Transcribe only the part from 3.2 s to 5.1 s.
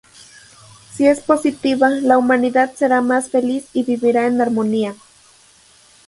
feliz y vivirá en armonía.